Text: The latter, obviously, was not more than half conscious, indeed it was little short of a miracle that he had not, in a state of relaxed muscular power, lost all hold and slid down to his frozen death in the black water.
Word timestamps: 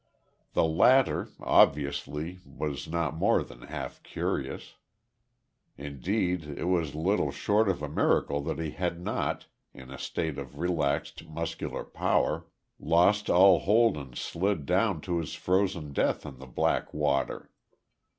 The 0.53 0.63
latter, 0.65 1.29
obviously, 1.39 2.39
was 2.43 2.87
not 2.87 3.13
more 3.15 3.43
than 3.43 3.61
half 3.61 4.01
conscious, 4.01 4.73
indeed 5.77 6.43
it 6.45 6.63
was 6.63 6.95
little 6.95 7.29
short 7.31 7.69
of 7.69 7.83
a 7.83 7.87
miracle 7.87 8.41
that 8.45 8.57
he 8.57 8.71
had 8.71 8.99
not, 8.99 9.45
in 9.75 9.91
a 9.91 9.99
state 9.99 10.39
of 10.39 10.57
relaxed 10.57 11.27
muscular 11.27 11.83
power, 11.83 12.47
lost 12.79 13.29
all 13.29 13.59
hold 13.59 13.95
and 13.95 14.17
slid 14.17 14.65
down 14.65 15.01
to 15.01 15.19
his 15.19 15.35
frozen 15.35 15.93
death 15.93 16.25
in 16.25 16.39
the 16.39 16.47
black 16.47 16.95
water. 16.95 17.51